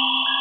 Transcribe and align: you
you 0.00 0.39